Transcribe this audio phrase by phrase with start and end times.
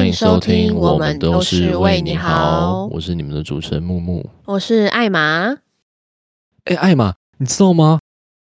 [0.00, 2.86] 欢迎收听，我们都是为你好。
[2.90, 5.58] 我是你们的主持人木木，我是艾玛。
[6.64, 7.98] 哎，艾玛，你知道吗？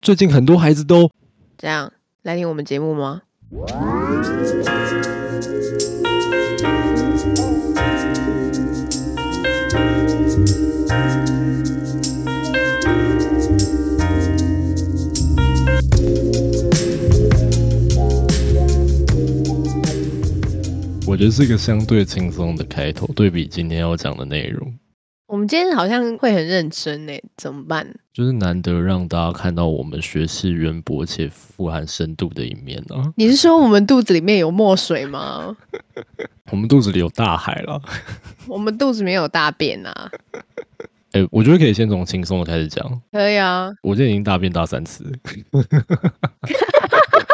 [0.02, 1.12] 最近很多孩子都
[1.56, 1.94] 这样
[2.24, 3.22] 来听我们节目吗？
[21.14, 24.74] 我觉得是一个相对轻松的开头，对比今天要讲的内容。
[25.28, 27.88] 我们今天好像会很认真呢，怎么办？
[28.12, 33.14] 就是难得让大家看到我们学识渊博且富含深度的一面啊！
[33.16, 35.56] 你是说我们肚子里面有墨水吗？
[36.50, 37.80] 我们肚子里有大海了。
[38.48, 40.12] 我们肚子里面有大便啊！
[41.14, 43.02] 哎，我觉得可以先从轻松的开始讲。
[43.12, 45.06] 可以啊，我今天已经大便大三次。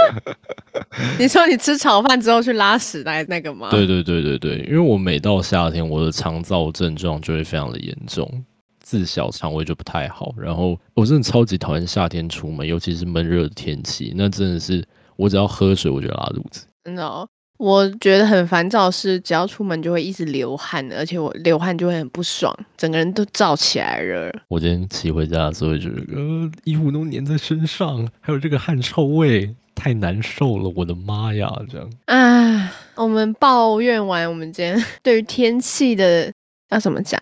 [1.19, 3.69] 你说你吃炒饭之后去拉屎来那个吗？
[3.71, 8.43] 对对对对对，因为我每到夏天，我的肠燥症状就会非常的严重，
[8.79, 10.33] 自小肠胃就不太好。
[10.37, 14.83] 然后我真的超级讨厌夏天出门，尤其是闷热的天气，那真的是
[15.15, 16.65] 我只要喝水我就拉肚子。
[16.83, 17.27] 真的哦。
[17.57, 24.31] 我觉得很烦躁，是只要出门就会一直流汗，而且我流汗就会很不爽，整个人都燥起来了。
[24.47, 30.71] 我今天骑回家的时候，觉得呃，衣服都粘在身上，还有这个汗臭味，太难受了。
[30.75, 31.89] 我的妈呀，这样。
[32.05, 36.31] 啊，我们抱怨完，我们今天对于天气的
[36.69, 37.19] 要怎么讲？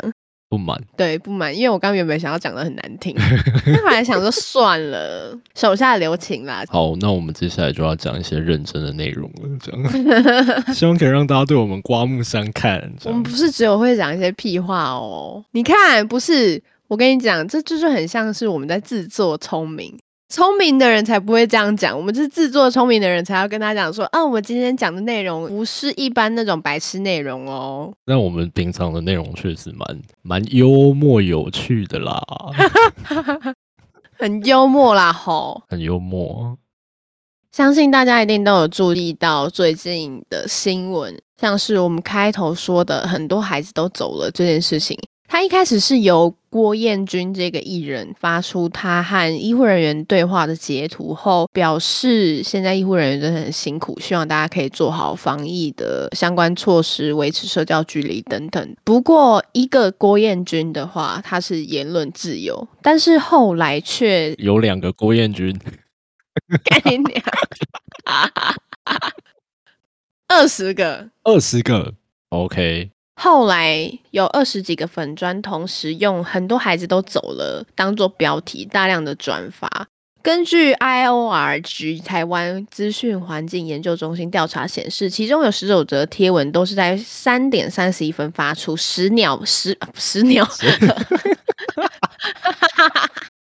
[0.49, 3.13] 不满，对不满，因为我刚原本想要讲的很难听，
[3.83, 6.63] 后来想说算了，手下留情啦。
[6.69, 12.81] 好，那我们接下来就要讲一些认真的内容了，这样， 希望可以让大家对我们刮目相看。
[13.03, 19.99] 我们不是只有会讲一些屁话哦，你看，不是，我跟你讲，这就是很像是我们在自作聪明。
[20.29, 27.93] 聪明的人才不会这样讲，我们是自作聪明的人才要跟他讲说，啊，我们今天讲的内容不是一般那种白痴内容哦。
[28.05, 32.21] 那我们平常的内容确实蛮蛮幽默有趣的啦，
[34.19, 36.57] 很幽默啦吼，很幽默。
[37.53, 44.99] 相信大家一定都有注意到最近的新闻，像是我们开头说的，很多孩子都走了这件事情。
[45.27, 58.75] 他一开始是由郭彦军这个艺人发出他和医护人员对话的截图后，表示现在医护人员真的很辛苦，希望大家可以做好防疫的相关措施，维持社交距离等等。
[58.83, 65.59] 不过，一个郭彦军的话，他是言论自由，但是后来却 有两个郭彦军，
[66.63, 67.21] 干你娘，
[70.29, 71.93] 二十个，二十个
[72.29, 72.91] ，OK。
[73.19, 79.87] 后来有二十几个粉砖同时用“很多孩子都走了”当做标题，大量的转发。
[80.21, 90.47] 根据 I O R G 台湾资讯环境研究中心调查显示，其中有十九则贴文都是在三点三十一分发出，十秒十十秒。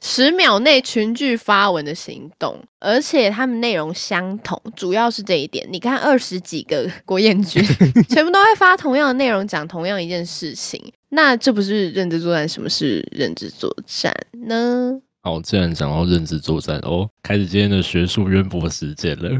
[0.05, 5.65] 十秒内群聚发文的行动，而且他们内容相同，主要是这一点。
[5.71, 7.63] 你看二十几个国彦军，
[8.09, 12.47] 全部都会发同样的内容，讲同样一件事情，那这不是认知作战？
[12.47, 14.13] 什么是认知作战
[14.45, 14.99] 呢？
[15.21, 19.31] 好，既然讲到认知作战，哦，开始今天的学术渊博时间了。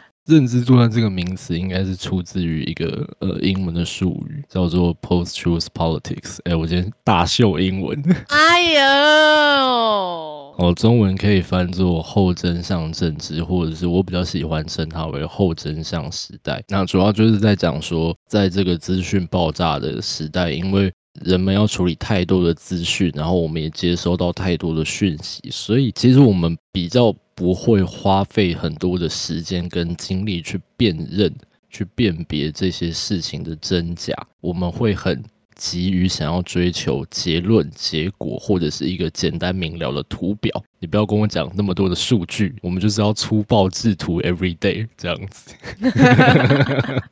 [0.26, 6.38] 认知作战这个名词应该是出自于一个呃英文的术语，叫做 post-truth politics。
[6.44, 8.00] 哎，我今天大秀英文。
[8.28, 8.80] 哎呦，
[10.58, 16.62] 哦，中文可以翻作后真相政治，或者是我比较喜欢称它为后真相时代。
[16.68, 20.92] 那主要就是在讲说，在这个资讯爆炸的时代，因为
[21.24, 27.12] 人们要处理太多的资讯，然后我们也接收到太多的讯息，所以其实我们比较。
[27.42, 31.28] 不会花费很多的时间跟精力去辨认、
[31.68, 34.14] 去辨别这些事情的真假。
[34.40, 35.20] 我们会很
[35.56, 40.62] 急于想要追求结论、结果，或者是一个简单明了的图表。
[40.78, 45.52] 你不要跟我讲那么多的数据，我们就是要粗暴制图，every day 这样子。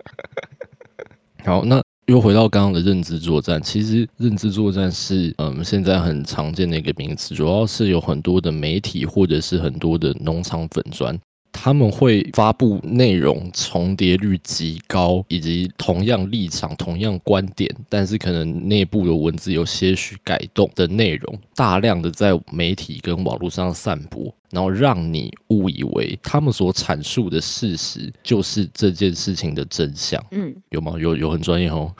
[1.44, 1.82] 好，那。
[2.06, 11.16] 又回到刚刚的认知作战，其实认知作战是嗯现在很常见的一个名词，主要是有很多的媒体或者是很多的农场粉砖，
[11.52, 24.32] 他们会发布内容重叠率极高，以及同样立场、同样观点，但是可能内部的文字有些许改动的内容，大量的在媒体跟网络上散播。
[24.50, 30.20] 然后让你误以为他们所阐述的事实就是这件事情的真相。
[30.32, 30.94] 嗯，有吗？
[30.98, 31.94] 有有很专业哦。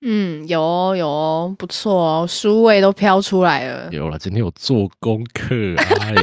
[0.00, 3.90] 嗯，有哦有哦，不错哦，书味都飘出来了。
[3.92, 5.74] 有了，今天有做功课。
[5.76, 6.14] 哎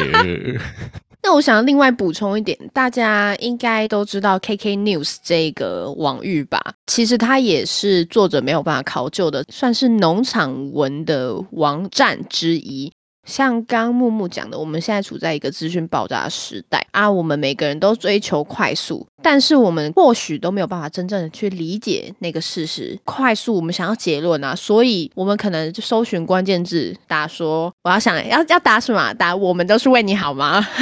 [1.24, 6.62] 那我想另外补充一点，大家应该都知道 KK News 这个网域吧？
[6.86, 12.92] 其实它也是作者没有办法考究的，算是农场文的网站之一。
[13.28, 22.98] 像刚木木讲的，我们现在处在一个资讯爆炸的时代啊，我们每个人都追求快速，但是我们或许都没有办法真正的去理解那个事实。
[23.04, 30.66] 快速，我们想要结论啊，所以我们可能就搜寻关键字，打说我要想要要打什么，打我们都是为你好吗？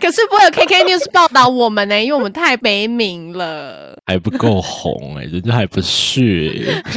[0.00, 6.82] 可是不会有 KK News 报道我们呢，因为我们太没名了，还不够红哎，人家还不是。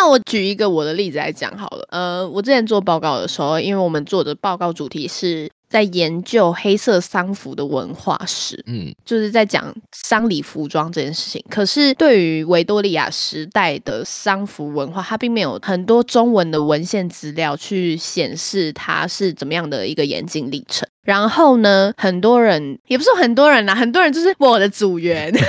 [0.00, 11.44] 那我举一个我的例子来讲好了，呃，我之前做报告的时候，因为我们做的报告主题是在研究黑色丧服的文化史，嗯，就是在讲丧礼服装这件事情。
[11.50, 20.88] 可是对于维多利亚时代的丧服文化，它并没有很多中文的文献资料去显示它是怎么样的一个演进历程。
[21.02, 25.34] 然后呢，很多人也不是很多人啦，很多人就是我的组员。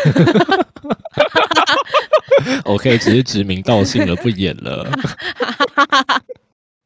[2.65, 4.89] OK，只是指名道姓了，不演了。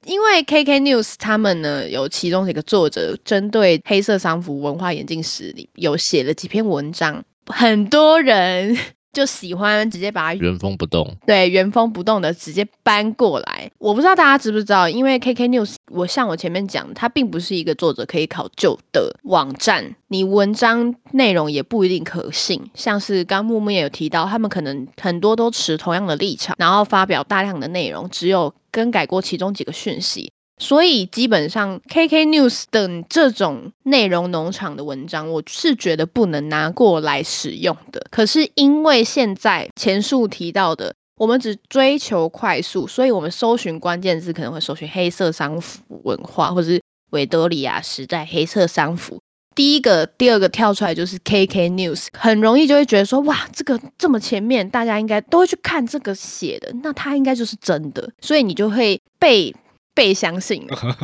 [0.05, 8.77] 因为 KK News 他们呢，有其中一个作者针对黑色丧服文化演进史里有写了几篇文章，很多人。
[9.13, 13.71] 就喜欢直接把它原封不动，对，原封不动的直接搬过来。
[13.77, 22.59] 我不知道大家知不知道，因为 KK News，我像我前面讲，它并不是一个作者可以考究的网站，你文章内容也不一定可信。
[22.73, 30.32] 像是刚木木也有提到，他们可能很多都持同样的立场，然后发表大量的内容，只有更改过其中几个讯息。
[30.59, 38.05] 所以基本上，KK News 等这种内容农场的文章，我是觉得不能拿过来使用的。
[38.11, 49.19] 可是因为现在前述提到的，我们只追求快速，所以我们搜寻关键字可能会搜寻黑色商服文化，或者是维多利亚时代黑色商服。
[49.55, 59.53] 第一个、第二个跳出来就是 KK News，很容易就会觉得说，哇，这个这么前面，大家应该都会去看这个写的，那它应该就是真的，所以你就会被。
[59.93, 60.97] 被相信了，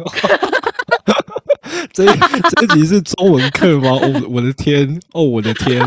[1.94, 2.06] 这
[2.56, 3.91] 这集是中文课吗？
[3.91, 5.81] 我我的天，哦，我的天！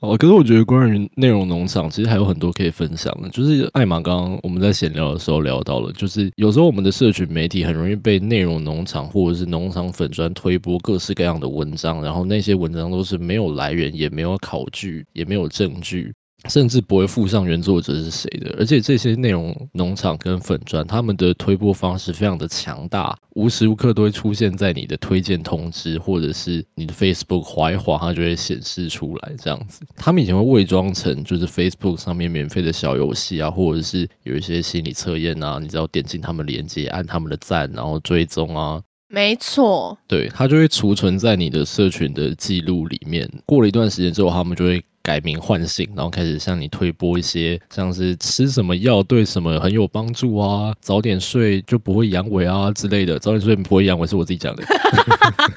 [0.00, 3.28] 哦，可是我觉得关于内容农场，其实还有很多可以分享的。
[3.28, 16.12] 就是艾玛刚刚我们在闲聊的时候聊到了，就是有时候我们的社群媒体很容易被内容农场或者是农场粉砖推播各式各样的文章，然后那些文章都是没有来源，也没有考据，也没有证据。
[16.48, 29.86] 甚至不会附上原作者是谁的，而且这些内容农场跟粉砖，他们的推播方式非常的强大，无时无刻都会出现在你的推荐通知，或者是你的 Facebook 滑一滑，它就会显示出来这样子。
[29.96, 43.30] 他们以前会伪装成就是 Facebook 上面免费的小游戏啊，或者是有一些心理测验啊，你只要点进他们链接，按他们的赞，然后追踪啊，没错，对，它就会储存在你的社群的记录里面。
[43.46, 44.84] 过了一段时间之后，他们就会。
[45.02, 53.18] 改名换姓，然后开始向你推播一些像是吃什么药对什么很有帮助啊，早点睡就不会阳痿啊之类的。
[53.18, 54.62] 早点睡不会阳痿是我自己讲的，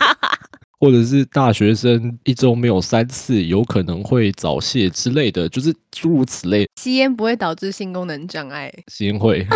[0.79, 6.67] 或者是大学生一周没有三次有可能会早泄之类的，就是诸如此类。
[6.75, 9.45] 吸烟不会导致性功能障碍，吸烟会。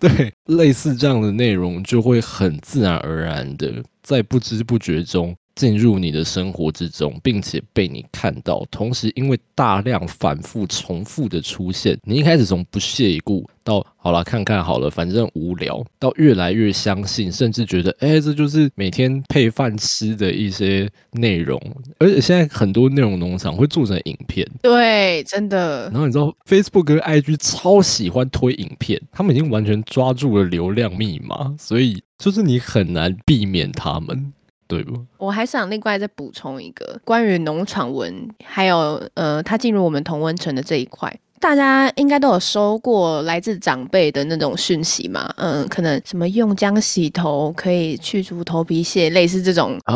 [0.00, 5.36] 对，类似这样的内容就会很自然而然的在不知不觉中。
[5.60, 21.60] 进入你的生活之中，并且被你看到，同时因为大量反复重复的出现，你一开始从不屑一顾到好了看看好了，反正无聊，到越来越相信，甚至觉得哎，这就是每天配饭吃的一些内容。
[21.98, 25.90] 而且现在很多内容农场会做成影片，对，真的。
[25.90, 34.32] 然后你知道 Facebook 跟 IG 超喜欢推影片，他们已经完全抓住了流量密码，所以就是你很难避免他们。
[34.70, 35.04] 对不？
[35.18, 41.14] 我还想另外再补充一个关于农场文，还有呃，他进入我们同温层的这一块。
[41.40, 45.32] 大家应该都有收过来自长辈的那种讯息嘛？
[45.38, 49.94] 嗯，可能什么用姜洗头可以去除头皮屑，类似这种啊，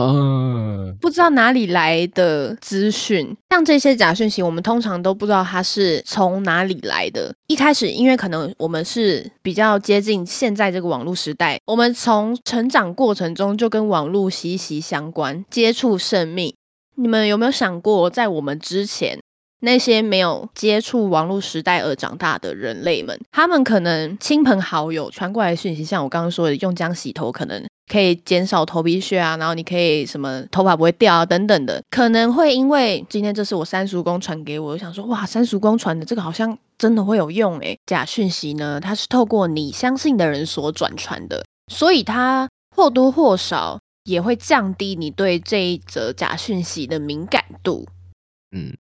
[1.00, 3.36] 不知道哪里来的资讯。
[3.50, 7.34] 像这些假讯息，我们通常都不知道它是从哪里来的。
[7.46, 16.54] 一开始，因为可能我们是比较接近现在这个网络时代，我们从成长过程中就跟网络息息相关，接触甚密。
[16.96, 19.18] 你们有没有想过，在我们之前？
[19.60, 37.78] 那些没有接触网络时代而长大的人类们，他们可能亲朋好友传过来的讯息，像我刚刚说的，用姜洗头可能可以减少头皮屑啊，然后你可以什么头发不会掉啊等等的，可能会因为今天这是我三叔公传给我，我想说哇，三叔公传的这个好像真的会有用诶。
[37.86, 47.86] 假讯息呢，它是透过你相信的人所转传的，所以它或多或少也会降低你对这一则假讯息的敏感度。
[48.56, 48.74] 嗯，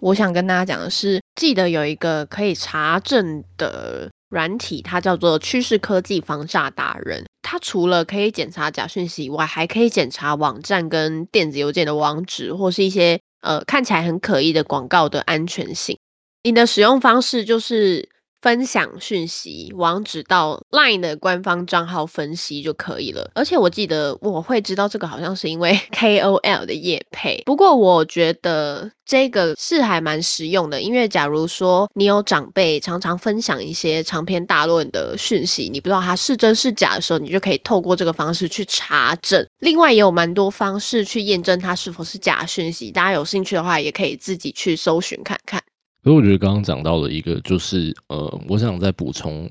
[0.00, 7.24] 我想跟大家讲的是，记得有一个可以查证的软体，它叫做趋势科技防诈达人。
[7.52, 15.98] 它除了可以检查假讯息以外，还可以检查网站跟电子邮件的网址，或是一些呃看起来很可疑的广告的安全性。
[16.44, 18.08] 你的使用方式就是。
[18.42, 23.30] 分享讯息网址到 LINE 的官方账号分析就可以了。
[23.34, 27.40] 而且我记得我会知道这个好像是因为 KOL 的业配。
[27.46, 39.46] 不过我觉得这个是还蛮实用的，因为假如说你有长辈常常分享一些长篇大论的讯息，你不知道它是真是假的时候，你就可以透过这个方式去查证。
[39.60, 45.62] 另外也有蛮多方式去验证它是否是假讯息，大家有兴趣的话也可以自己去搜寻看看。
[46.02, 49.48] 所以我觉得刚刚讲到了一个，就是呃，我想再补充，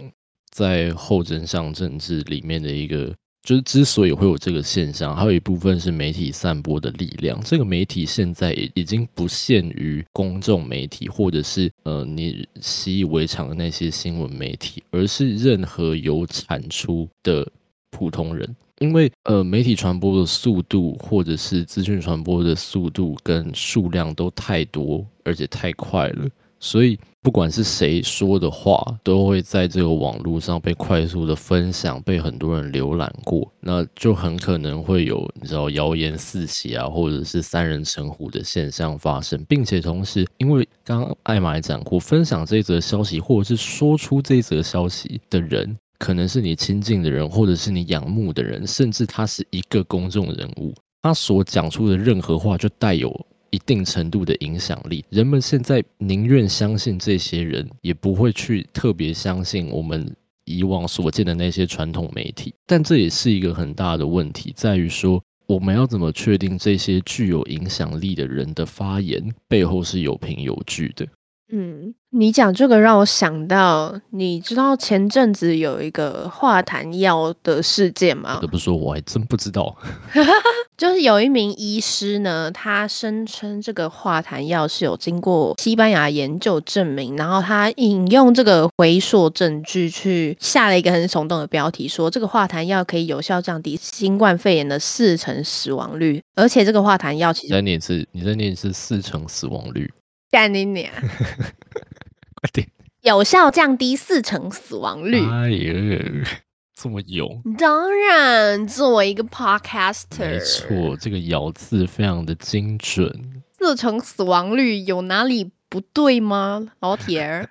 [0.51, 7.39] 在后真相政治里面的一个，就是之所以会有这个现象，还有一部分是媒体散播的力量。
[7.45, 17.49] 这个媒体现在已已经不限于公众媒体，或者是呃你习以为常的那些新闻媒体，而是任何有产出的
[17.91, 18.55] 普通人。
[18.79, 26.27] 因为呃，媒体传播的速度，或者是资讯传播的速度跟数量都太多，而且太快了。
[26.63, 53.09] 所以，不管是谁说的话，都会在这个网络上被快速的分享，被很多人浏览过，那就很可能会有你知道谣言四起啊，或者是三人成虎的现象发生，并且同时，因为刚刚艾玛也讲过，分享这则消息或者是说出这则消息的人，可能是你亲近的人，或者是你仰慕的人，甚至他是一个公众人物，他所讲出的任何话就带有。
[53.51, 60.15] 一定程度的影响力，人们现在宁愿相信这些人，也不会去特别相信我们
[60.45, 62.53] 以往所见的那些传统媒体。
[62.65, 71.05] 但这也是一个很大的问题，在于说我们要怎么确定这些具有影响力的人的发言背后是有凭有据的？
[71.53, 78.35] 嗯，你讲这个让我想到，你知道前阵子有一个化痰药的事件吗？
[78.35, 79.75] 不得不说，我还真不知道。
[80.81, 99.87] 就是有一名医师呢，他声称这个化痰药是有经过西班牙研究证明，然后他引用这个回溯证据去下了一个很耸动的标题，说这个化痰药可以有效降低新冠肺炎的四成死亡率，而且这个化痰药其实再念一次，你再念一次四成死亡率。
[100.31, 100.91] 干你娘！
[100.99, 102.67] 快点！
[103.03, 105.19] 有效降低四成死亡率。
[105.29, 106.33] 哎呀，
[106.81, 107.43] 这么勇！
[107.59, 113.43] 当然，作为一个 podcaster，没错，这个咬字非常的精准。
[113.59, 117.49] 四成死亡率有哪里不对吗，老铁儿？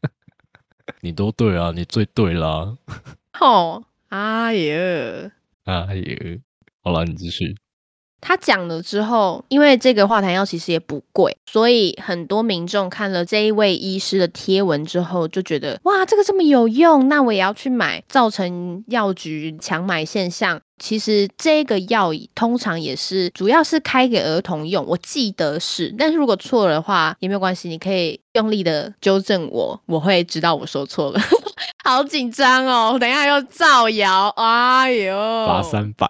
[1.02, 2.78] 你都对啊，你最对啦。
[3.38, 5.30] 哦，哎呀，
[5.64, 6.38] 哎呀，
[6.82, 7.54] 好了，你继续。
[8.26, 20.58] 他讲了之后，因为这个化痰药其实也不贵，所以很多民众看了这一位医师的贴文之后，就觉得哇，这个这么有用，那我也要去买，造成药局抢买现象。
[20.78, 31.20] 其实这个药通常也是主要是开给儿童用，我记得是，但是如果错了的话也没有关系，你可以用力的纠正我，我会知道我说错了。
[31.84, 36.08] 好紧张哦，等一下又造谣，哎呦，罚三百。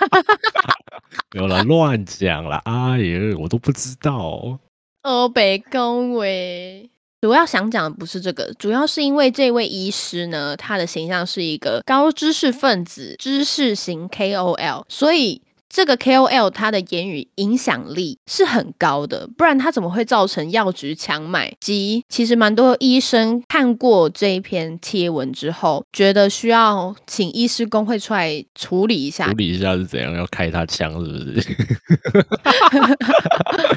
[1.36, 4.58] 有了，乱讲了，哎呀，我都不知道。
[5.02, 15.42] 哦，北宫喂，主要想讲的不是这个，主要是因为这位医师呢，他的形象是一个高知识分子、知识型 KOL，所以。
[15.76, 21.54] 这个 KOL 他的言语影响力是很高的，不然他怎么会造成药局抢买？
[21.60, 29.26] 及其实蛮多医生看过这一篇贴文之后，觉得需要请医师工会出来处理一下。
[29.26, 30.14] 处理一下是怎样？
[30.14, 31.56] 要开他枪是不是？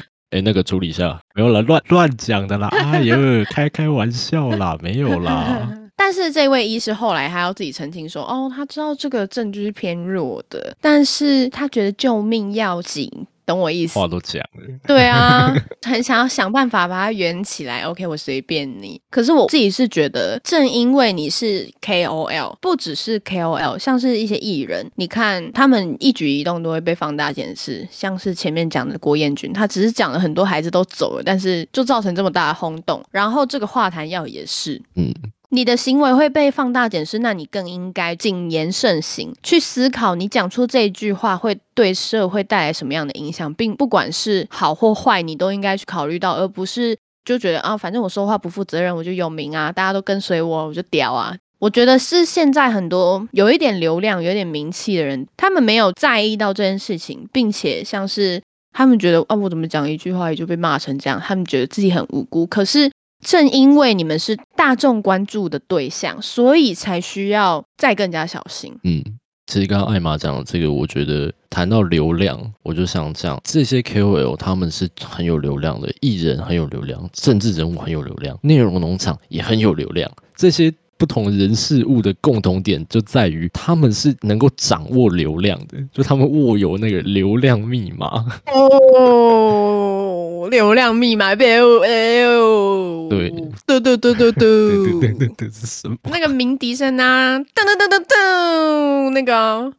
[0.30, 2.68] 哎，那个处理一下，没有了，乱乱讲的啦！
[2.72, 3.14] 哎呦，
[3.50, 5.68] 开开玩笑啦，没有啦。
[6.10, 13.08] 但是这位医师后来还要自己澄清说，哦，他知道这个证据是偏弱的，但是他觉得救命要紧，
[13.46, 13.96] 懂我意思？
[13.96, 15.54] 话都讲了，对啊，
[15.86, 17.82] 很想要想办法把它圆起来。
[17.82, 19.00] OK，我随便你。
[19.08, 27.86] 可是我自己是觉得，正因为你是 KOL，不只是 KOL，像是一些艺人，你看他们一举一动都会被放大检视。
[27.88, 33.00] 像是前面讲的郭彦均，他只是讲了很多孩子都走了，但是就造成这么大的轰动。
[33.12, 35.14] 然后这个化痰药也是，嗯。
[35.52, 51.36] 你的行为会被放大检视，那你更应该谨言慎行，去思考你讲出这一句话会对社会带来什么样的影响，并不管是好或坏，你都应该去考虑到，而不是就觉得啊，反正我说话不负责任，我就有名啊，大家都跟随我，我就屌啊。
[51.58, 58.40] 我觉得是现在很多有一点流量、有点名气的人，他们没有在意到这件事情，并且像是
[58.72, 62.46] 他们觉得啊，我怎么讲一句话也就被骂成这样，他们觉得自己很无辜。
[62.46, 62.90] 可是
[63.22, 68.76] 正因为你们是大众关注的对象，所以才需要再更加小心。
[68.84, 69.02] 嗯，
[69.46, 80.70] 其实刚刚艾玛讲的这个，我觉得谈到流量，我就想讲这些 KOL 他们是很有流量的，艺人很有流量，政治人物很有流量，内容农场也很有流量，这些。
[81.00, 88.26] 不同人事物的共同点就在于，他们是能够掌握流量的，就他们握有那个流量密码。
[88.52, 90.09] 哦，
[90.48, 93.30] 流量密码，哎呦，对，
[93.66, 95.96] 嘟嘟嘟嘟嘟，对对对对，是什么？
[96.04, 99.72] 那个鸣笛声啊，噔噔噔噔噔，那个，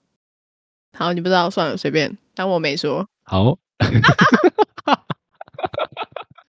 [0.98, 3.08] 好，你不知道算了，随便，当我没说。
[3.24, 3.58] 好。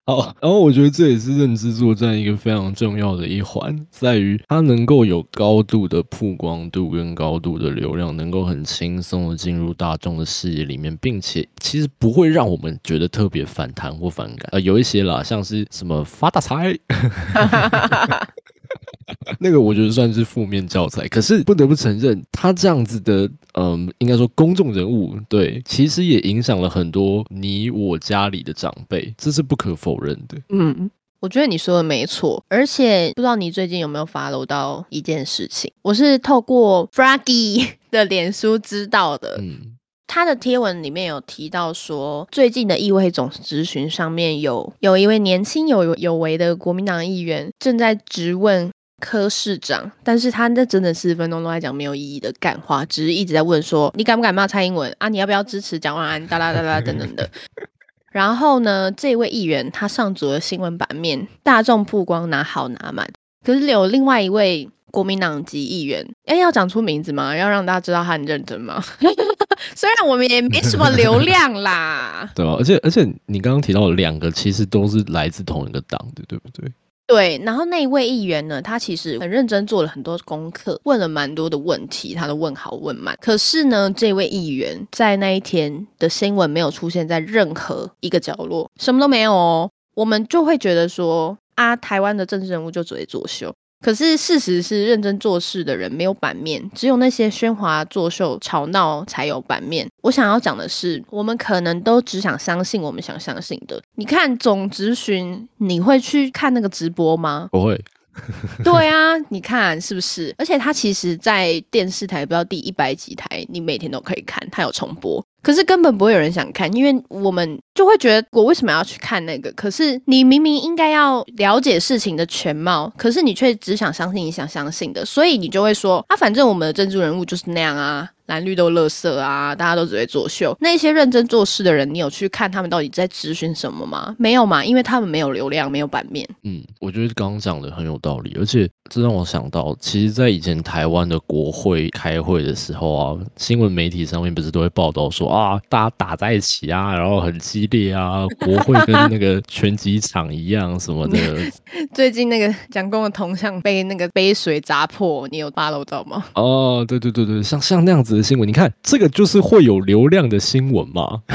[0.09, 14.49] 好，然后我觉得这也是认知作战一个非常重要的一环，在于它能够有高度的曝光度跟高度的流量，能够很轻松的进入大众的视野里面，并且其实不会让我们觉得特别反弹或反感。
[14.53, 16.75] 呃，有一些啦，像是什么发大财。
[19.41, 30.37] 那个我觉得算是负面教材，可是不得不承认，他这样子的，嗯，应该说公众人物，对，其实也影响了很多你我家里的长辈，这是不可否认的。
[30.51, 39.39] 嗯，我觉得你说的没错，而且不知道你最近有没有 follow 到一件事情，我是透过 Froggy 的脸书知道的。
[39.41, 39.78] 嗯，
[40.09, 48.69] 他的贴文里面有提到说，最近的议会总咨询上面有有一位年轻有有为的国民党议员正在质问。
[49.00, 55.09] 柯市长，但是他那整整四十分钟都在讲没有意义的干话，只是一直在问说你敢不敢骂蔡英文啊？
[55.09, 56.27] 你要不要支持蒋万安？
[56.27, 57.31] 哒啦哒啦等等的。
[58.11, 63.09] 然后呢，这位议员他上足了新闻版面，大众曝光拿好拿满。
[63.47, 67.37] 可是有另外一位国民党籍议员，哎，要讲出名字吗？
[67.37, 68.83] 要让大家知道他很认真吗？
[69.75, 72.54] 虽然我们也没什么流量啦， 对吧？
[72.59, 76.70] 而且而且你刚刚提到的两个，其实都是来自同一个党的，对不对？
[77.07, 83.16] 对，然后那一位议员呢，他其实很认真做了很多功课，问了蛮多的问题，他都问好问满。
[83.20, 89.70] 可是呢，这位议员在那一天的新闻没有出现在任何一个角落，什么都没有哦。
[89.94, 93.55] 我们就会觉得说，啊，台湾的政治人物就只会作秀。
[93.81, 99.88] 可是事实是，认真做事的人没有版面，只有那些喧哗作秀、吵闹才有版面。
[100.03, 103.81] 我想要讲的是，我们可能都只想相信我们想相信的。
[103.95, 107.49] 你看总咨询，你会去看那个直播吗？
[107.53, 107.81] 不会。
[108.64, 110.35] 对啊，你看是不是？
[110.38, 115.24] 而且他其实，在电视台不知道第一百几台，你每天都可以看，他有重播。
[115.40, 119.50] 可是根本不会有人想看，因为我们就会觉得我为什么要去看那个？
[119.52, 128.11] 可是你明明应该要了解事情的全貌，可是你却只想相信你想相信的，所以你就会说啊，反正我们的珍珠人物就是那样啊。
[128.29, 129.55] 蓝绿都乐色啊！
[129.55, 130.55] 大家都只会作秀。
[130.61, 134.14] 那些认真做事的人，你有去看他们到底在咨询什么吗？
[134.19, 136.29] 没有嘛，因为他们没有流量，没有版面。
[136.43, 151.19] 嗯，我觉得刚刚讲的很有道理，而且这让我想到，其实，在以前台湾的国会开会的时候啊，新闻媒体上面不是都会报道说啊，大家打在一起啊，然后很激烈啊，国会跟那个拳击场一样什么的。
[151.95, 156.23] 最近那个蒋公的铜像被那个杯水砸破，你有扒楼到吗？
[156.35, 158.17] 哦，对对对对，像像那样子。
[158.18, 161.22] 的新闻，你看这个就是会有流量的新闻嘛，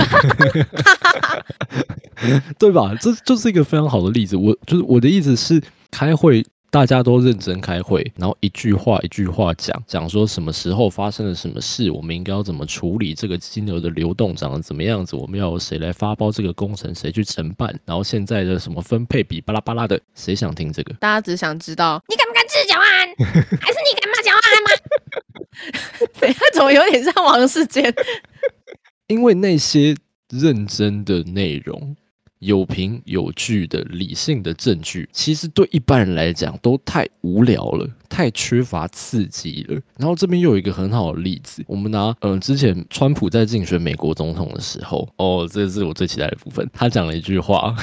[2.60, 2.94] 对吧？
[3.02, 4.36] 这就是一个非常好的例子。
[4.36, 20.94] 我就是我的意思是，开会大家都认真开会，然后一句话一句话讲讲说什么时候发生了什么事，我们应该要怎么处理这个金额的流动长得怎么样子，我们要谁来发包这个工程，谁去承办，然后现在的什么分配比巴拉巴拉的，谁想听这个？
[20.96, 23.08] 大家只想知道你敢不敢治蒋安，
[23.60, 24.13] 还是你敢？
[26.20, 27.94] 等下，怎么有点像王世坚？
[29.08, 29.96] 因为那些
[30.30, 31.96] 认真的内容、
[32.40, 39.80] 有凭有据的理性的证据，其实对一般人来讲都太无聊了，太缺乏刺激了。
[39.98, 46.68] 然后这边又有一个很好的例子，我们拿嗯，之前川普在竞选美国总统的时候，哦，这是我最期待的部分。
[46.74, 47.76] 他讲了一句话，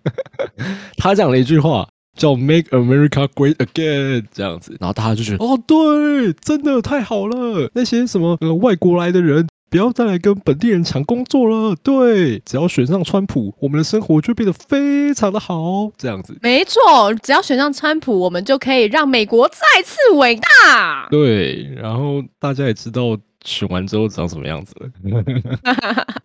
[0.96, 1.88] 他讲了一句话。
[2.20, 7.70] 叫 Make America Great Again 这样子，然后大家就觉得哦，对，真的太好了。
[7.72, 11.74] 那些什么呃外国来的人不要再来跟本地人抢工作了。
[11.82, 15.90] 对，只要选上川普，我们的生活就变得非常的好。
[15.96, 16.80] 这样子，没错，
[17.22, 21.08] 只要选上川普，我们就可以让美国再次伟大。
[21.10, 23.16] 对，然后大家也知道。
[23.44, 24.90] 选完之后长什么样子了？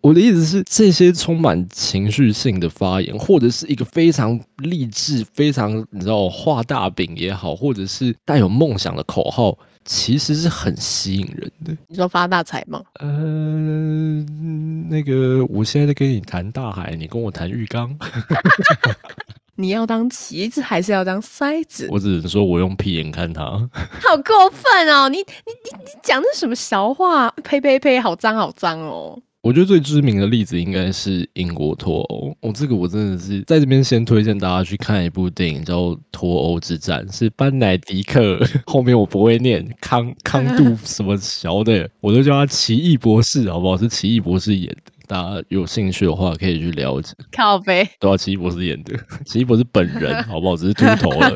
[0.00, 11.76] 我的意思是，这些充满情绪性的发言，或者是一个非常励志、非常你知道画大饼也好，或者是带有梦想的口号，其实是很吸引人的。
[11.88, 12.82] 你说发大财吗？
[13.00, 13.06] 呃，
[14.88, 17.96] 那个，我现在在跟你谈大海，你跟我谈浴缸。
[19.56, 21.88] 你要当棋子还是要当筛子？
[21.90, 23.42] 我只能说我用屁眼看他，
[24.00, 25.08] 好过分哦！
[25.08, 27.30] 你你你你讲的什么笑话？
[27.42, 27.98] 呸呸呸！
[27.98, 29.18] 好脏好脏哦！
[29.42, 32.36] 我觉得最知名的例子应该是英国脱欧。
[32.40, 38.40] 哦，这个我真的是在这边先推荐大家去看一部电影，叫《脱欧之战》，是班乃迪克。
[38.66, 43.76] 后面我不会念康康杜什么小的，我都叫他奇异博士，好不好？
[43.76, 44.92] 是奇异博士演的。
[45.06, 47.14] 大家有兴趣的话，可以去了解。
[47.32, 50.56] 靠背，对啊奇异博士演的， 奇异博士本人， 好不好？
[50.56, 51.32] 只是秃头了。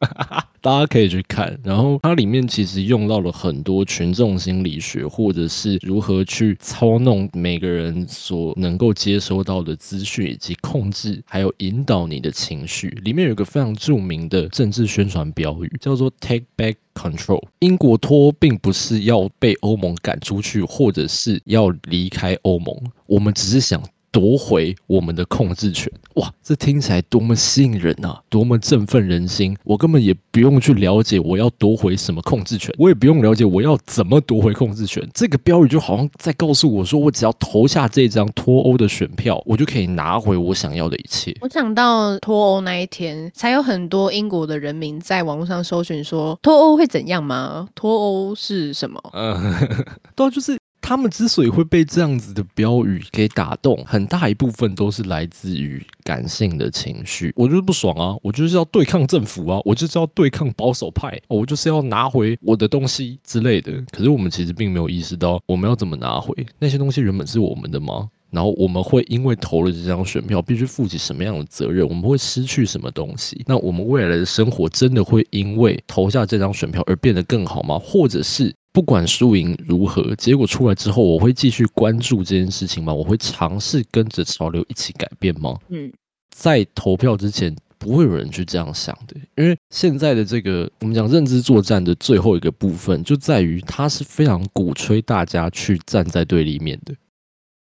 [0.60, 12.88] 大家可以去看，然后它里面其实用到了很多群众心理学，或者是如何去操弄每个人所能够接收到的资讯，以及控制还有引导你的情绪。
[13.04, 17.42] 里面有一个非常著名的政治宣传标语，叫做 “Take Back Control”。
[17.60, 22.74] 英国脱并不是要被欧盟赶出去，或者是要离开欧盟，
[23.06, 23.82] 我们只是想。
[24.10, 29.56] 夺回我们的控制权，哇，这听起来多么吸引人啊，多么振奋人心！
[29.64, 35.06] 我根本也不用去了解我要夺回什么控制权，我也不用了解我要怎么夺回控制权。
[35.12, 41.36] 这个标语就好像在告诉我说，我只要投下这张脱欧的选票，我就可以拿回我想要的一切。
[41.40, 47.68] 我想到脱欧那一天，才有很多英国的人民在网络上搜寻说，脱欧会怎样吗？
[47.74, 49.00] 脱欧是什么？
[49.12, 49.54] 嗯，
[50.16, 50.58] 对，就是。
[50.88, 57.30] 他们之所以会被这样子的标语给打动，很大一部分都是来自于感性的情绪。
[57.36, 63.70] 我就是不爽啊，我就是要对抗政府啊，我就是要对抗保守派，我就是要拿回我的东西之类的。
[63.92, 68.08] 可是我们其实并没有意识到，我们要怎么拿回那些东西，原本是我们的吗？
[68.30, 71.86] 然后我们会因为投了这张选票，必须负起什么样的责任？
[71.86, 73.44] 我们会失去什么东西？
[73.46, 77.78] 那我们未来的生活真的会因为投下这张选票而变得更好吗？
[77.78, 78.54] 或者是？
[78.78, 82.94] 不管输赢如何，结果出来之后，我会继续关注这件事情吗？
[82.94, 85.58] 我会尝试跟着潮流一起改变吗？
[85.68, 85.92] 嗯，
[86.30, 96.94] 在投票之前，不会有人去这样想的，因为现在的这个我们讲认知作战的最后一个部分，就在于它是非常鼓吹大家去站在对立面的。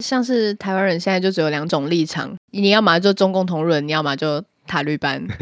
[0.02, 5.22] 像是台湾人现在就只有两种立场，你要么就中共同论，你要么就塔绿班。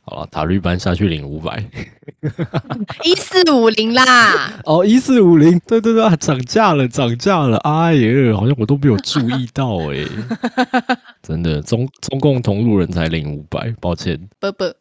[0.00, 1.62] 好了，塔绿班下去领五百，
[3.04, 4.52] 一四五零啦。
[4.64, 7.56] 哦，一四五零，对对对，涨价了，涨价了。
[7.58, 10.04] 哎呀，好像我都没有注意到哎，
[11.22, 14.28] 真的，中中共同路人才领五百，抱歉。
[14.40, 14.74] 啵啵。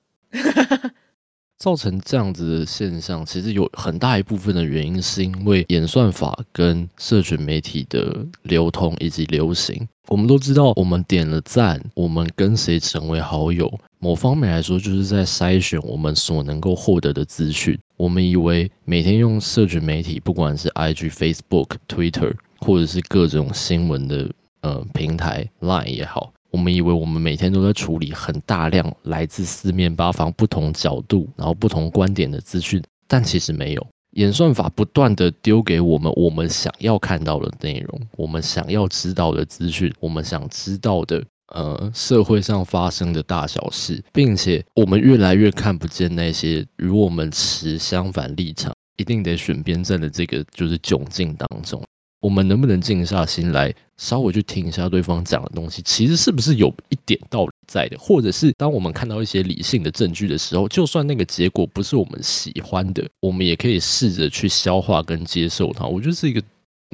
[1.58, 9.88] 造成这样子的现象，其实有很大一部分的原因，是因为演算法跟社群媒体的流通以及流行。
[10.08, 17.78] 我们都知道，我们点了赞，我们跟谁成为好友，某方面来说，就是在筛选我们所能够获得的资讯。
[17.98, 24.30] 我们以为每天用社群媒体，不管是 IG、Facebook、Twitter，或者是各种新闻的
[24.62, 26.32] 呃平台 Line 也好。
[26.52, 33.88] 我们以为我们每天都在处理很大量来自四面八方、不同角度、然后不同观点的资讯，但其实没有。
[34.12, 51.84] 演算法不断的丢给我们我们想要看到的内容，我们想要知道的资讯，我们想知道的呃社会上发生的大小事，并且我们越来越看不见那些与我们持相反立场、一定得选边站的这个就是窘境当中。
[52.20, 55.82] 我们能不能静下心来，稍微去听一下对方讲的东西？
[55.84, 57.98] 其实是不是有一点道理在的？
[58.00, 65.86] 或者是当我们看到一些理性的证据的时候，就算那个结果不是我们喜欢的，我们也可以试着去消化跟接受它。
[65.86, 66.42] 我觉得是一个，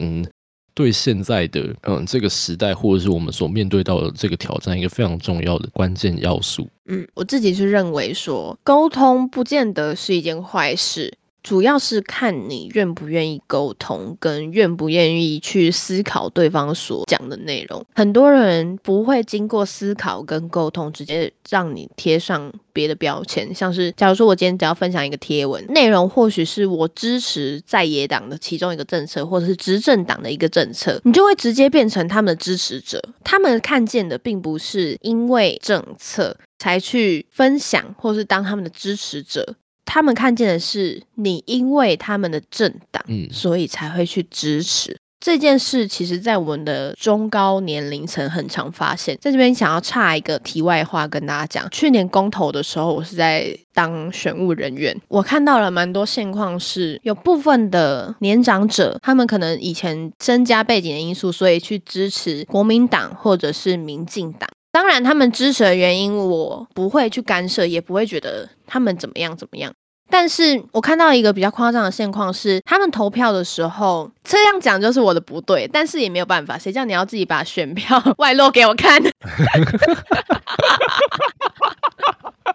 [0.02, 0.26] 嗯，
[0.74, 6.68] 对现在的嗯这个时代，或者是我们所面对到的这个挑战，一个非常重要的关键要素。
[6.88, 11.14] 嗯，我自己是认为说，沟通不见得是一件坏事。
[11.44, 17.86] 主要是看你愿不愿意沟通，跟愿不愿意去思考对方所讲的内容。
[17.94, 23.54] 很多人不会经过思考跟沟通，直接让你贴上别的标签。
[23.54, 33.04] 像是，假如说我今天只要分享一个贴文，内容或许是我支持在野党的其中一个政策，或者是执政党的一个政策，你就会直接变成他们的支持者。
[33.24, 39.56] 他们看见的并不是因为政策才去分享，或是当他们的支持者。
[39.86, 44.98] 他们看见的是你因为他们的政党，嗯所以才会去支持。
[45.26, 49.18] 这件事其实，在我们的中高年龄层很常发现。
[49.22, 64.50] 在这边想要插一个题外话跟大家讲，去年公投的时候，我是在当选务人员，我看到了蛮多现况是，有部分的年长者，他们可能以前增加背景的因素，所以去支持国民党或者是民进党。
[64.74, 69.72] 当然，他们支持的原因我不会去干涉，也不会觉得他们怎么样怎么样。
[70.10, 79.00] 但是我看到一个比较夸张的现况是，他们投票的时候，这样讲就是我的不对，但是也没有办法，谁叫你要自己把选票 外露给我看？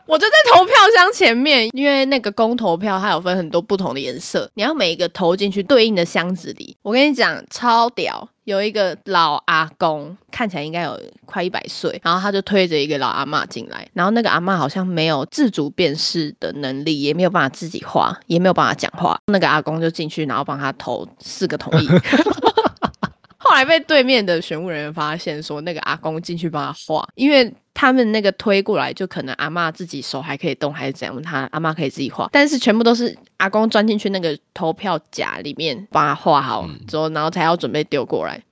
[0.06, 6.76] 我就在投票箱前面，因为那个公投票它有分很多不同的颜色，你要每一个投进去对应的箱子里。
[6.82, 8.28] 我跟你讲，超屌！
[8.48, 19.20] 有一个老阿公，看起来应该有快一百岁，然后他就推着一个老阿嬷进来，然后那个阿嬷好像没有自主辨识的能力，也没有办法自己画，也没有办法讲话。
[19.26, 21.86] 那个阿公就进去，然后帮他投四个同意。
[23.36, 38.42] 后来被对面的选务人员发现，说那个阿公进去帮他画，因为他们那个推过来，就可能阿嬷自己手还可以动，还是怎样，他阿嬷可以自己画，但是全部都是阿公钻进去那个投票夹里面帮他画好之后，然后才要准备丢过来。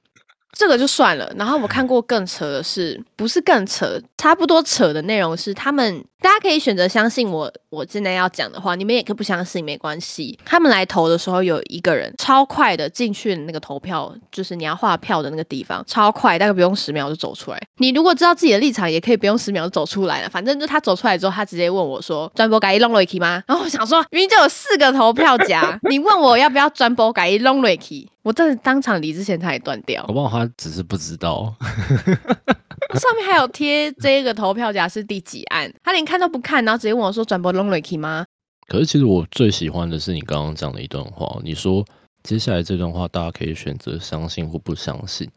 [0.56, 10.38] 这个就算了，然后我看过更扯的是，不是更扯，差不多扯的内容是，他们大家可以选择相信我，我现在要讲的话，你们也可以不相信，没关系。
[10.46, 17.60] 他们来投的时候，有一个人超快的进去那个投票，就是你要画票的那个地方，超快，大概不用十秒就走出来。
[17.76, 20.30] 你如果知道自己的立场，也可以不用十秒就走出来了。
[20.30, 30.12] 反正就他走出来之后，他直接问我说：“专播改一弄瑞 k 吗？”然 后我想说，明明就有四个投票夹，你问我要不要专播改一弄瑞 k 我真的当场理智线差点断掉我。
[30.12, 31.54] 不好他只是不知道。
[32.98, 38.26] 上面还有贴这个投票夹是第几案，他连看都不看，然后直接问我说：“转播 long r i k 吗
[38.66, 41.84] 可是其实我最喜欢的是你刚刚讲的一段话，你说
[42.24, 45.30] 接下来这段话大家可以选择相信或不相信。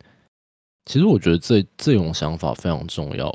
[0.86, 3.32] 其实我觉得这这种想法非常重要。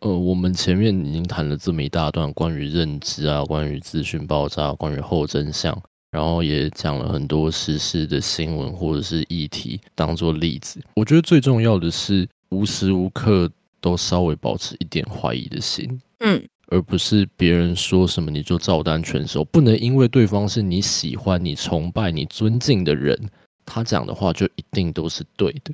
[0.00, 10.80] 呃，我们前面已经谈了这么一大段关于认知啊，关于资讯爆炸，关于后真相，然后也讲了很多时事的新闻或者是议题当做例子。
[10.94, 23.28] 我觉得最重要的是无时无刻都稍微保持一点怀疑的心。？”嗯，而不是别人说什么你就照单全收，不能因为对方是你喜欢、你崇拜、你尊敬的人，
[23.64, 25.72] 他讲的话就一定都是对的。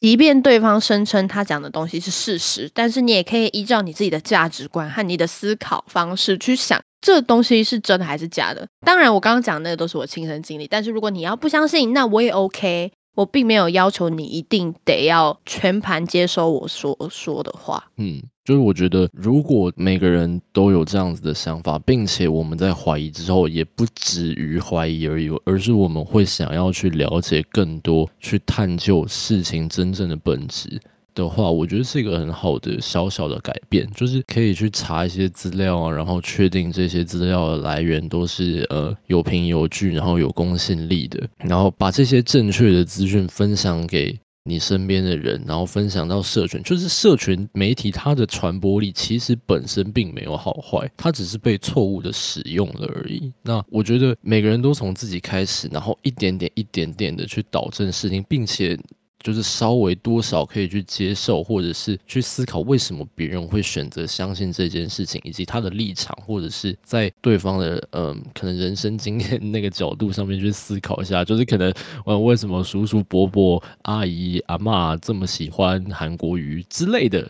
[0.00, 8.66] 即便对方声称他讲的东西是事实，但是你也可以依照你自己的价值观和你的思考方式去想，这东西是真的还是假的。
[8.86, 12.92] 当然，我刚刚讲的那个都是我亲身经历，但是如果你要不相信，那我也 OK。
[13.14, 17.84] 我并没有要求你一定得要全盘接收我所说的话。
[17.98, 30.80] 嗯，就是我觉得，如果每个人都有这样子的想法，并且我们在怀疑之后，也不止于怀疑而已，而是我们会想要去了解更多，去探究事情真正的本质。
[31.14, 53.32] 的话，我觉得是一个很好的小小的改变，就是可以去查一些资料啊，然后确定这些资料的来源都是呃有凭有据，然后有公信力的，然后把这些正确的资讯分享给你身边的人，然后分享到社群，就是社群媒体它的传播力其实本身并没有好坏，它只是被错误的使用了而已。
[53.42, 58.78] 那我觉得每个人都从自己开始，然后一点点一点点的去导正事情，并且。
[59.22, 71.72] 就是稍微多少可以去接受，或者是去思考为什么别人会选择相信这件事情，以及他的立场，或者是在对方的嗯可能人生经验那个角度上面去思考一下，就是可能
[72.04, 77.24] 呃为什么叔叔伯伯、阿姨阿妈这么喜欢韩国瑜之类的，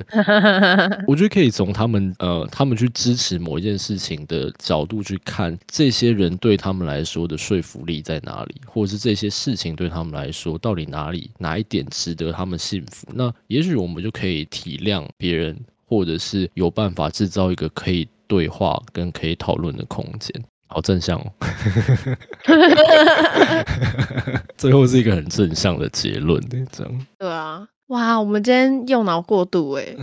[1.07, 11.82] 我觉得可以从他们呃他们去支持某一件事情的角度去看，这些人对他们来说的说服力在哪里，或者是这些事情对他们来说到底哪里哪一点。
[11.87, 20.43] 值得他们幸福，那也许我们就可以体谅别人，或者是有办法制造一个可以对话跟可以讨论的空间。
[20.69, 21.31] 好正向哦，
[24.57, 26.41] 最后是一个很正向的结论，
[26.73, 27.07] 这样。
[27.19, 29.95] 对啊，哇，我们今天用脑过度哎，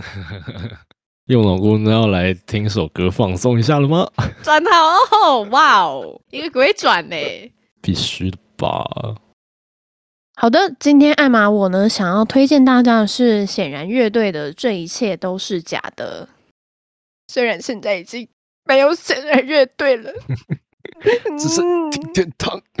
[1.26, 4.08] 用脑过度要来听首歌放松一下了吗？
[4.44, 4.70] 转好
[5.18, 7.16] 哦，哇哦，一个鬼转呢，
[7.82, 8.86] 必须的吧。
[10.40, 16.26] 好的，今天艾玛我呢想要推荐大家的是显然乐队的《这一切都是假的》，
[17.28, 18.26] 虽然现在已经
[18.64, 20.10] 没有显然乐队了，
[21.38, 21.60] 只是
[22.14, 22.58] 天堂。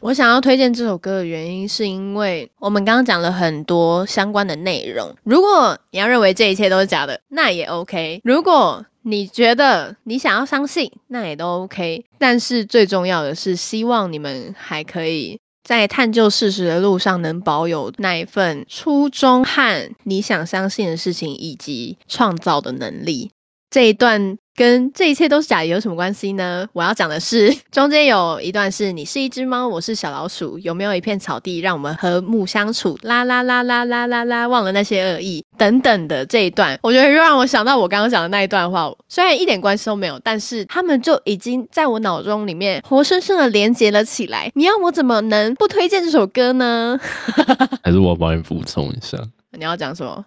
[0.00, 5.12] 我想要推荐这首歌的原因，是因为我们刚刚讲了很多相关的内容。
[5.24, 8.20] 如果你要认为这一切都是假的，那也 OK。
[8.22, 12.04] 如果你觉得你想要相信，那也都 OK。
[12.16, 23.32] 但是最重要的是，希望你们还可以在探究事实的路上，能保有那一份初衷和你想相信的事情以及创造的能力。
[23.70, 24.36] 这一段。
[24.58, 26.66] 跟这一切都是假的有什么关系呢？
[26.72, 32.98] 我要讲的是，中间有一段是你是一只猫，我是小老鼠，有没有一片草地让我们和睦相处？
[33.02, 44.50] 啦啦啦啦啦啦啦，忘了那些恶意等等的这一段，我觉得又让我想到我刚刚讲的那一段话，虽然一点关系都没有，但是他们就已经在我脑中里面活生生的连接了起来。
[44.56, 46.98] 你要我怎么能不推荐这首歌呢？
[47.84, 49.16] 还是我帮你补充一下？
[49.56, 50.24] 你要讲什么？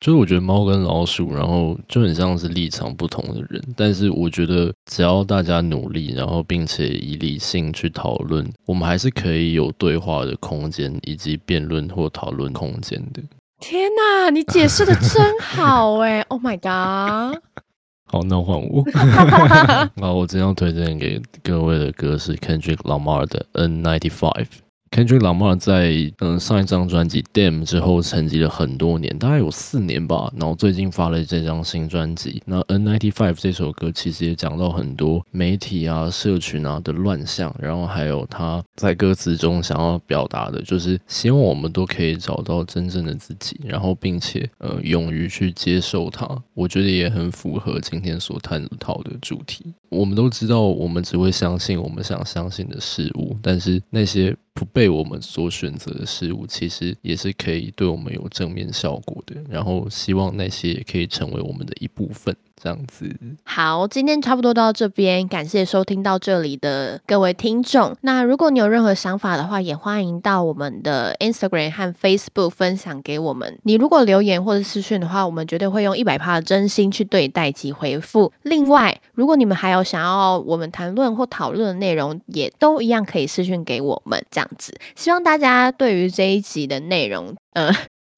[0.00, 13.20] 就是我觉得猫跟老鼠，然后就很像是立场不同的人，但是我觉得只要大家努力，然后并且以理性去讨论，我们还是可以有对话的空间，以及辩论或讨论空间的。
[13.60, 17.42] 天哪，你解释的真好哎！Oh my god！
[18.06, 18.84] 好，那换我。
[20.00, 24.46] 好，我今天要推荐给各位的歌是 Kendrick Lamar 的 N ninety five。
[24.90, 30.32] Kendrick Lamar 在嗯上一张专辑《Damn》之后沉寂了很多年，大概有四年吧。
[30.36, 32.42] 然后最近发了这张新专辑。
[32.46, 46.26] 那《N ninety five》这首歌其实也讲到很多媒体啊、社群啊的乱象，然后还有他在歌词中想要表达的，就是希望我们都可以找到真正的自己，然后并且呃勇于去接受它。
[46.54, 49.74] 我觉得也很符合今天所探讨的主题。
[49.90, 54.36] 我们都知道，我们只会相信我们想相信的事物，但是那些。
[54.58, 59.36] 不被我们所选择的事物，其实也是可以对我们有正面效果的。
[59.48, 62.36] 然后，希望那些也可以成为我们的一部分。
[62.60, 63.08] 这样子，
[63.44, 67.96] 好，今天差不多到这边，感谢收听到这里的各位听众。
[68.00, 73.58] 那如果你有任何想法的话，也欢迎到我们的 Instagram 和 Facebook 分享给我们。
[73.62, 78.32] 你如果留言或者私讯的话，我们绝对会用一百趴的真心去对待及回复。
[78.42, 84.24] 另外，如果你们还有想要我们谈论或讨论的内容，也都一样可以私讯给我们。
[84.30, 87.72] 这样子，希望大家对于这一集的内容，呃。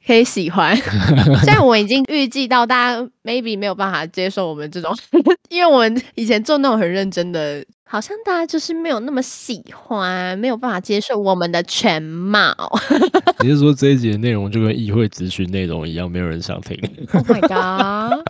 [0.07, 0.75] 可以喜欢，
[1.45, 4.93] 虽然我已经预计到大家 maybe 没有办法接受我们这种，
[5.51, 12.55] 因为我们以前做那种很认真的，好像大家就是没有那么喜欢，没有办法接受我们的全貌。
[13.45, 16.77] 你是说这一集的内容就跟议会咨询内容一样，没有人想听
[17.13, 18.25] ？Oh my god！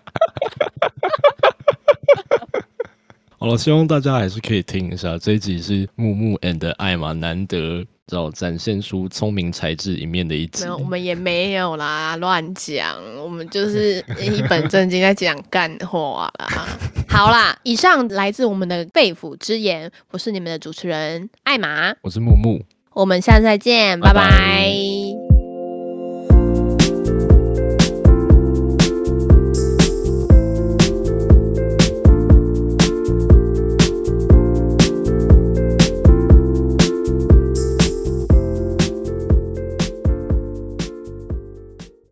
[3.39, 7.87] 好了，希望大家还是可以听一下这一集是木木 and 艾玛难得。
[8.15, 16.69] 要展现出聪明才智一面的一集，没有，我们也没有啦，乱讲，我们就是 一本正经在讲干话啦。
[17.09, 25.00] 好啦，以上来自我们的肺腑之言，我是你们的主持人艾玛，我是木木，我们下次再见，拜拜。